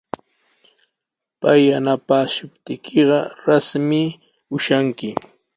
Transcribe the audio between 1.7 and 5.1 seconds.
yanapaashuptiykiqa rasmi ushanki.